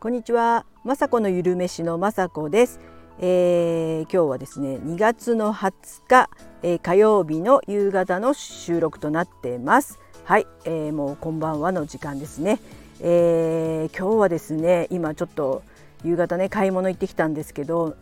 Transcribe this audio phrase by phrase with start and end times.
[0.00, 2.78] こんにちは、まさこのゆるめしのまさこです、
[3.18, 5.72] えー、今日はですね2月の20
[6.06, 6.30] 日、
[6.62, 9.98] えー、火曜日の夕方の収録となっています。
[10.22, 12.60] はい、えー、もうこんばんはの時間ですね、
[13.00, 15.64] えー、今日はですね今ちょっと
[16.04, 17.96] 夕方ね買い物行ってきたんですけど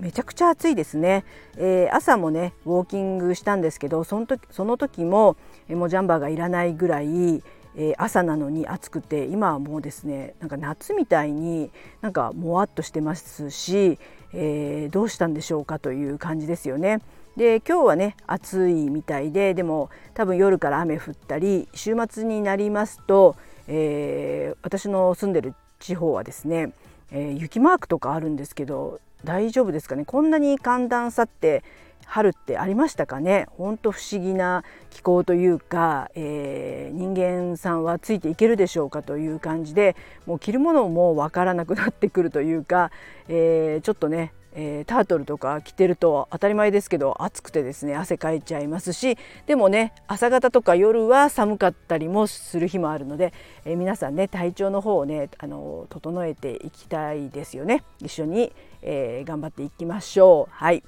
[0.00, 1.24] めちゃくちゃ暑いですね、
[1.58, 5.36] えー、朝もねウォーキングしたんですけどその時その時も、
[5.68, 7.40] えー、もうジャンバーがいらないぐらい
[7.76, 11.70] えー、朝なのに暑くて今はもうですねなんか夏みたいに
[12.00, 13.98] なんかもわっとしてますし、
[14.32, 17.00] えー、どうしたんでしょうかという感じですよね。
[17.36, 23.36] で今日はね暑いみたいででも多分夜から雨降ったり週末になりますと、
[23.68, 26.74] えー、私の住んでる地方はですね、
[27.10, 31.64] え雪マークとかあるんですけど大丈夫ですかねこんなに寒暖差って
[32.06, 33.46] 春ってありましたかね？
[33.56, 42.90] ほんと不思議な気候というか、えー、人間さんはついていけるでしょうかという感じでもう着るものもわからなくなってくるというか、
[43.28, 53.32] えー、ちょっとねえー、タートルとか着てると当たり前ですけど暑くてですね汗かいちゃいますしでもね朝方とか夜は寒かったりもする日もあるので、
[53.64, 57.84] えー、皆さんね体調の方をねあの整えていきたいですよね。
[58.00, 60.52] 一緒に、えー、頑張っていきましょう。
[60.52, 60.82] はい。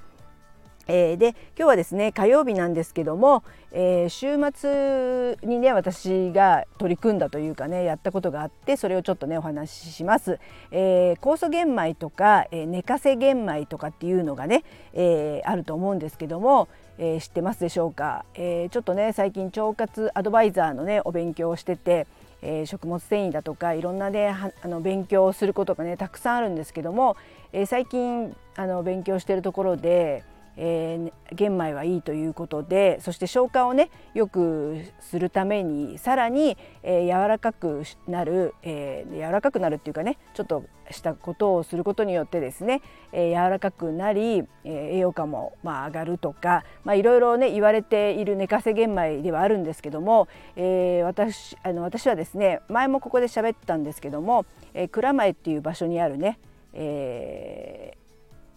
[0.87, 10.39] えー、で今日はですね火曜日なんですけども、えー、週末にね私が取り組んだというかねやったことがあってそれをちょっとねお話しします。
[10.71, 22.07] えー、酵素玄米とか、えー、寝かせ玄米とかっていうのがね、えー、あると思うんですけども、えー、知ってますでしょうか、えー、ちょっとね最近腸活アドバイザーのねお勉強をしてて
[22.43, 27.17] えー、食物繊維だとかいろんなねあの勉強をすることがねたくさんあるんですけども、
[27.53, 30.25] えー、最近あの勉強してるところで
[30.57, 56.39] えー、玄米はいいということでそして消化をねよくするためにさらに、えー、柔らかくなる、えー、柔らかくなるっていうかねちょっとしたことをすることによってですね、えー、柔らかくなり、えー、栄養価もまあ上がるとか、まあ、いろいろね言われている寝かせ玄米ではあるんですけども、えー、私あの私はですね前もここで喋ったんですけども、えー、蔵前っていう場所にあるね、
[56.75, 57.97] え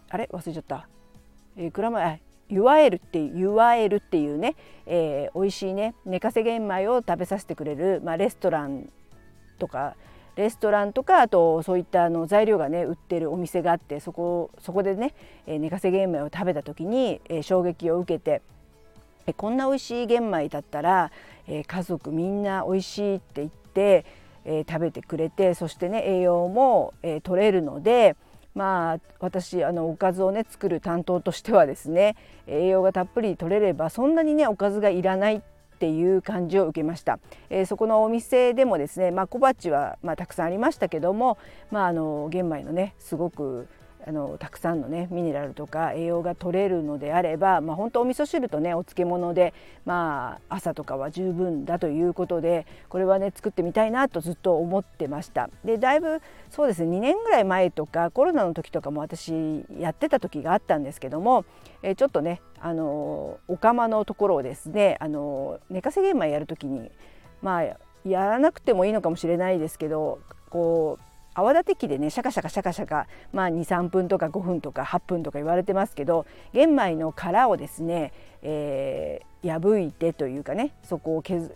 [0.10, 0.30] ー、あれ？
[0.34, 0.90] 忘れちゃった。
[1.58, 4.56] えー、蔵前いわゆるっていわゆるっていうね、
[4.86, 8.90] えー、美味しいね寝かせ玄米を食べさせてくれる、まあ、レストラン
[9.58, 9.96] とか
[10.36, 15.14] レストランとかあとそういったあの材料がね売ってるお店があってそこそこでね、
[15.48, 18.42] えー、寝かせ玄米を食べた時に、えー、衝撃を受けて、
[19.28, 21.12] えー、こんな美味しい玄米だったら、
[21.48, 24.06] えー、家族みんな美味しいって言って、
[24.44, 28.18] えー、食べてくれてそしてね栄養も、えー、取れるので、
[28.56, 32.16] まあ私あのおかずをね作る担当としてはですね
[32.48, 35.42] 栄養がたっぷり取れればそんなにねおかずがいらないっ
[35.78, 41.38] ていう感じを受けました、えー、そこのお店でもですねまあ小鉢はまあたくさんありましたけども
[41.70, 43.68] まああの玄米のねすごく
[44.08, 55.50] あのたくさんのねミネラルとか栄養が取れるのであれば、まあ、本当お味噌汁とねお漬物で、まあ、朝とかは十分だということでこれはね作ってみたいなとずっと思ってました。
[55.64, 56.22] でだいぶ
[56.52, 59.34] そうですね2年ぐらい前とかコロナの時とかも私
[59.80, 61.46] やってた時があったんですけども、
[61.82, 66.92] え、ちょっとねあのお釜のところをですねあの寝かせ玄米やる時に
[67.42, 71.05] まあやらなくてもいいのかもしれないですけどこう
[71.36, 81.54] 泡立て器でねシャカシャカシャカシャカ、まあ、23分とか5分とか8分とか言われてますけど玄米の殻をですね、えー、破いてというかねそこを削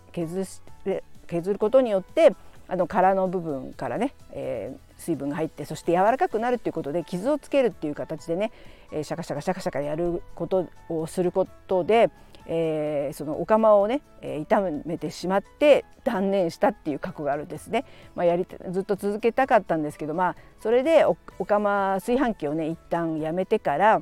[1.28, 2.36] 削ることによって
[2.68, 8.52] あの殻の部分からね、えー、水分が入ってそして柔らかくなるっていうことで傷をつけるっていう形でね、
[8.92, 12.12] えー、シャカシャカシャカシャカやることをすることで、
[12.46, 24.02] えー、そのお釜をね、えー、痛めてしまって断念したっていう過去があるんですね、まあ、やりずっと続けたかったんですけど、まあ、それでおお釜炊飯器をね一旦やめてから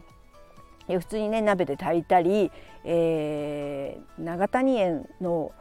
[0.87, 2.49] 普通にね鍋で炊いたり、
[2.85, 5.51] えー、長谷園の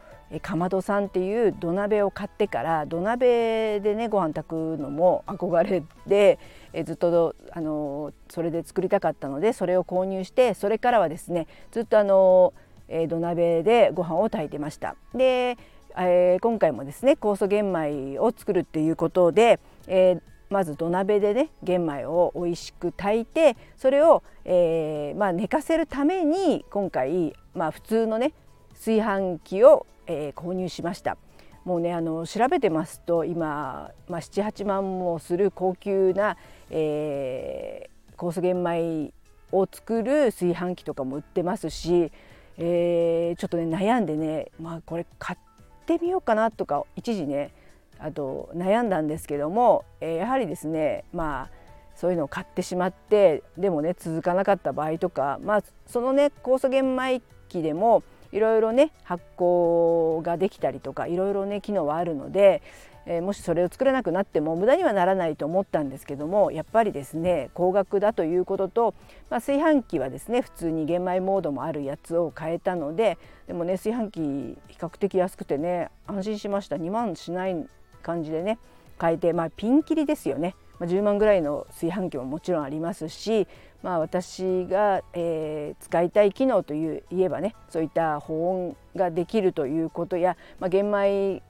[0.43, 6.39] かまどさんっていう土鍋を買ってから土鍋でねご飯炊くのも憧れで
[6.73, 12.53] えずっとあのそれで作りたかったのでそれを購入してそれからはですねずっとあの
[12.89, 14.97] え土鍋でご飯を炊いてました。
[15.15, 15.57] で、
[15.97, 20.21] えー、今回もですね酵素玄米を作るっていうことで、えー、
[20.51, 28.33] まず土鍋でね玄米を美味しく炊いてそれを、えーまあ、寝かせるために今回、まあ、普通のね
[28.77, 31.17] 炊飯器を、えー、購入しました。
[31.65, 36.37] もうねあの調べてますと今、まあ、78万もする高級な、
[36.71, 39.13] えー、酵素玄米
[39.51, 42.13] を作る炊飯器とかも売ってますし
[42.59, 45.39] えー、ちょっとね悩んでねまあこれ買っ
[45.87, 47.53] てみようかなとか一時ね
[47.99, 51.51] あと悩んだんですけども、えー、やはりですねまあ
[51.95, 58.03] そういうのを買ってしまってでもね続かなかった場合とか、まあ、そのね酵素玄米機でも
[58.33, 62.63] いろいろね発酵ができたりとかいろいろね機能はあるので、
[63.07, 68.95] えー、もしそれを作れなくなっても無駄にはならないと思ったんですけどもやっぱりですね高額だということと、
[69.31, 77.67] まあ、炊飯器はですね普通に玄米モードもあるやつを変えたのででもね炊飯器比較的安くてね安心しました2万しない
[78.03, 78.59] 感じでね
[79.01, 80.55] 変えてまあピンキリですよね。
[80.78, 83.47] まあ、10万ぐらいの炊飯器ももちろんありますし、
[83.83, 91.43] まあ、私が、えー、使いたい機能という言えばねそういった保温ができるということや、まあ、玄米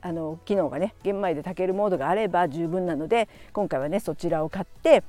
[0.00, 5.02] あの機能がね玄米で炊けるモードがあれば十分なので今回はねそちらを買って、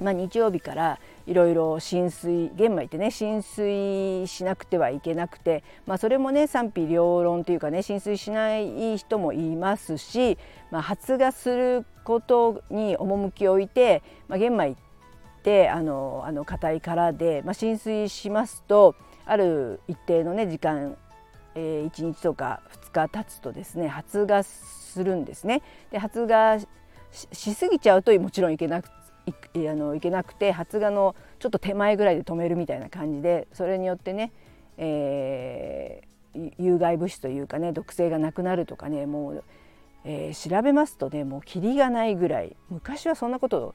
[0.00, 10.36] まあ、日曜日からいろいろ浸水玄米ってね浸水しなくてはいけなくて、まあ、それもね賛否両論というかね浸水しない人もいますし、
[10.70, 14.76] まあ、発芽することに趣を置いて、まあ、玄米っ
[15.42, 18.94] てあのあの硬い殻で、まあ、浸水しますと
[19.24, 20.96] ある一定のね時間、
[21.54, 25.62] えー、1日とか2日経つとですね発芽するんですね。
[25.90, 26.60] で発芽
[27.10, 28.88] しすぎちゃうともちろんいけなく
[29.54, 34.32] いあのいけなくて発芽のちょっと手前ぐらいで止めるみたいな感じでそれによってね、
[34.78, 39.44] えー、有害物質というかね毒性がなくなるとかねもう、
[40.04, 43.74] えー、調べますとねもうキリがないぐらい昔はそんなこと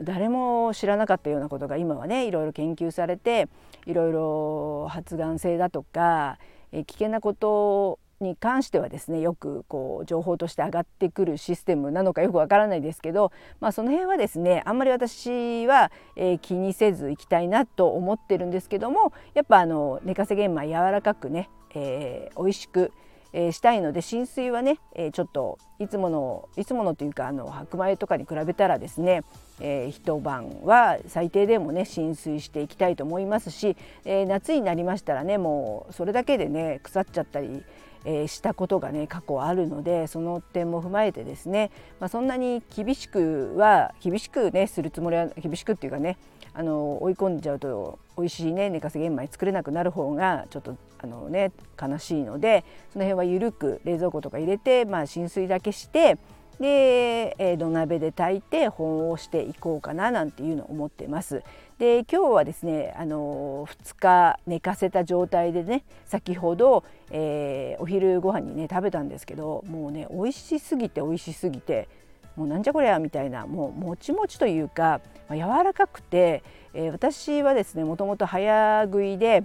[0.00, 3.48] 誰も知らなかったようなことが今はねいろいろ研究されて
[3.86, 6.38] いろいろ発がん性だとか、
[6.72, 22.92] えー、危険なことに関してはですねよくこう情報として上がってくるシステムなのかよくわからないですけど、まあ、その辺はですねあんまり私は、えー、気にせずいきたいなと思ってるんですけどもやっぱあの寝かせ玄米柔らかくね、えー、美味しく
[23.32, 29.22] えー、したいので浸水はね、えー、ちょっといつものいつものというかあの白米とかに比べたらですね、
[29.60, 37.62] えー、一晩は最低でもね浸水していきたいと思いますし、え、夏になりましたらねもうそれだけでね腐っちゃったり、
[38.04, 46.18] え、したことがね過去あるのでその点も踏まえてですね、まあ、そんなに厳しくは厳しくねするつもりは厳しくっていうかね
[46.54, 56.18] あの追い込んじゃうと美味しいね寝かせ玄米作れなくなる方がちょっとあのね悲しいのでその辺は緩く冷蔵庫とか入れて、まあ、浸水だけして
[56.60, 61.42] で、えー、土鍋で炊いて保温していこうかななんていうのを思ってます。
[61.78, 71.88] で今日はですねあの2日寝かせた状態でね先ほど、えー、お昼ご飯にね食べたんですけどもうね美味しすぎて美味しすぎて
[72.36, 76.42] もうなんじゃこりゃみたいなもうもちもちというか、まあ、柔らかくて、
[76.74, 79.44] えー、私はですねもともと早食いで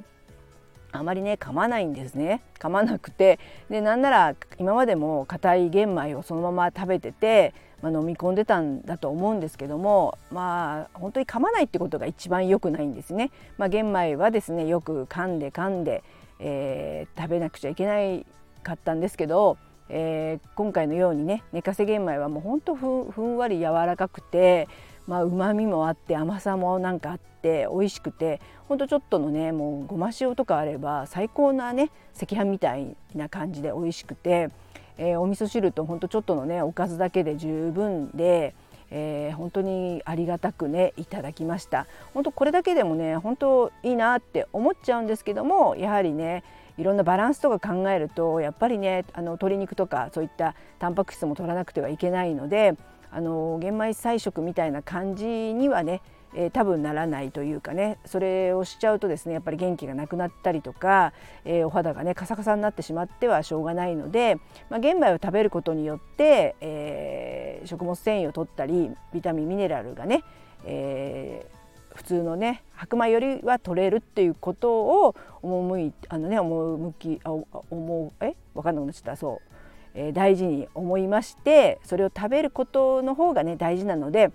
[0.91, 3.39] あまりね噛まないんですね噛まなくて
[3.69, 13.31] でなんなら今までも硬い玄米をそのまま食べてて、まあ、飲み込んでたんだと思うんですけどもまあ本当に噛まないってことが一番良くないんですね。
[13.57, 16.03] まあ、玄米はですねよく噛んで噛んで、
[16.39, 18.25] えー、食べなくちゃいけない
[18.63, 19.57] かったんですけど、
[19.89, 24.67] えー、今回のようにね寝かせ玄米はもうほんとふんわり柔らかくて
[25.07, 34.49] まあ、旨味もあって甘さもなんかあって美味しくてほんとちょっとのねもうごま塩とかあれば最高なね赤飯みたいな感じで美味しくて、
[34.97, 38.55] えー、お味噌汁とほんとちょっとのねおかずだけで十分で。
[38.91, 46.43] えー、本当にありがたくねいただきました本当これだけでもね本当いいなって思っちゃうんですけどもやはりね
[46.77, 52.75] いろんなバランスとか考えるとやっぱりねあの鶏肉とかそういったタンパク質も取らなくてはいけないので
[53.11, 56.01] あの玄米菜食みたいな感じにはね、
[56.35, 61.13] えー、多分ならないというかねそれをしちゃうとですねやっぱり元気がなくなったりとか、
[61.45, 64.37] えー、お肌がねカサカサになってしまってはしょうがないので、
[64.69, 70.23] まあ、玄米を食べることによって、えー、食物繊維を取ったりビタミンミネラルがね、
[70.65, 71.45] え、
[71.95, 78.35] 普通のね白米よりは取れるっていうことを思いあのね思きあ思うえ？
[78.53, 79.15] 分かんなくなっちゃった。
[79.15, 79.55] そう。
[79.97, 84.29] え大事に思いましてそれを食べることの方がね大事なので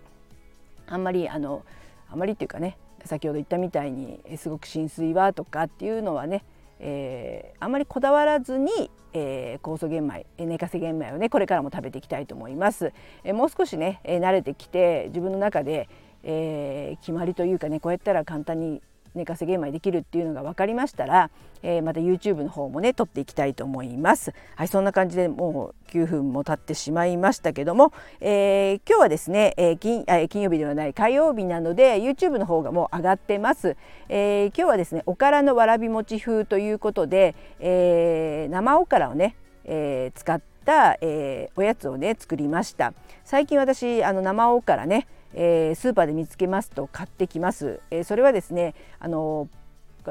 [0.87, 1.65] あんまりあの
[2.11, 6.45] あまりっていうかね先ほど言ったみたいにすごく浸水はとかっていうのはね、
[6.79, 12.95] えー、あんまりこだわらずに、えー、酵素玄米寝かせ玄米をねこれからも食べていきたいと思います。
[13.23, 15.91] えー、もう少しね、え慣れてきて自分の中で、
[16.23, 18.83] え決まりというかねこうやったら簡単に
[19.15, 21.31] 寝かせ玄米できるっていうのが分かりましたら、
[21.63, 24.33] えー、また YouTube の方もね撮っていきたいと思います。
[24.55, 33.77] はいそんな感じでもう9分も経ってしまいましたけども、えー、今日はですね、えー、金あ金曜日ではない火曜日なので YouTube の方がもう上がってます。
[34.09, 39.35] えー、今日はですねおからのわらび餅風ということで、えー、生おからをね
[39.65, 42.93] えー、使った、えー、おやつをね作りました
[43.25, 49.49] 最近私あの生おからね、えー、スーパーで見つけますと買ってきます、えー、それはですねあの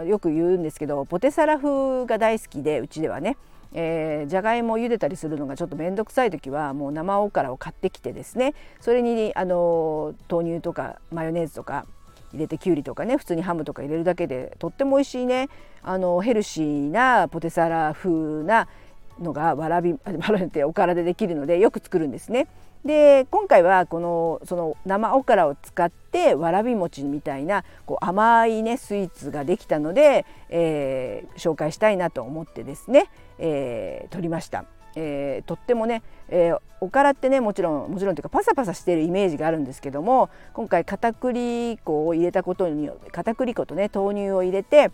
[0.05, 3.37] よく言うんですけどポテサラ風が大好きでうちではね。
[3.71, 8.55] えー、じゃがいもを茹でたりするのがちょっと面倒くさい時はもう生おからを買ってきてですね。
[8.79, 11.85] それにあの豆乳とかマヨネーズとか
[12.33, 15.49] 入れてきゅうりとかね普通にハムとか入れるだけでとっても美味しいね。
[15.83, 18.67] あのヘルシーなポテサラ風な
[19.19, 19.99] のがわらび わ
[20.29, 22.47] らびっておからでできるのでよく作るんですね。
[22.85, 34.65] で今回はこのその生おからを使ってわらび餅みたいなこう甘いねスイーツができたので、えー、紹介したいなと思ってですね、えー、撮りました。
[34.95, 44.91] えー、とってもね、えー、おからってねもちろんもちろんというかパサパサしてるイメージがあるんですけども今回片栗粉を入れたことによって片栗粉とね豆乳を入れて、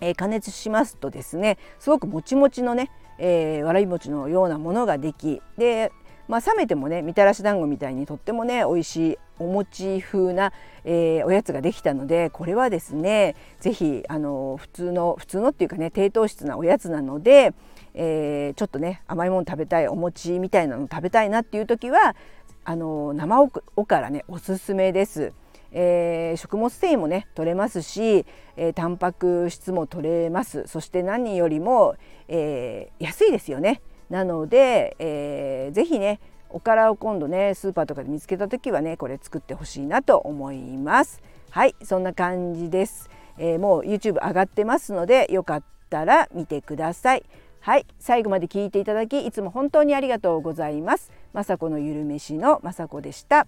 [0.00, 5.92] えー、加熱しますとですねすごくもちもちのね、えわらび餅のようなものができで
[6.28, 10.52] まあ、冷めてもねみたらし団子みたいにとってもね美味しいお餅風な、
[10.84, 17.54] えー、おやつができたのでこれはですね是非あの普通の普通のっていうかね低糖質なおやつなので、
[17.94, 22.16] えー、ちょっとね甘いもの食べたいお餅みたいなの食べたいなっていう時は
[22.64, 23.42] あの生
[23.76, 25.32] おからねおすすめです。
[25.78, 28.24] えー、食物繊維もね取れますし、
[28.56, 30.66] えー、タンパク質も取れます。
[30.66, 31.96] そして何よりも、
[32.28, 33.82] えー、安いですよね。
[34.08, 36.18] なので、えー、ぜひね
[36.48, 41.20] おからを今度ねスーパーとかで見つけた時はねこれ作ってほしいなと思います。
[41.50, 47.24] はいそんな感じです、えー、もう YouTube 上がってますのでよかったら見てください。
[47.60, 51.12] はい最後まで聞いていただきいつも本当にありがとうございます。
[51.34, 53.46] 雅子のゆるめしの雅子でした。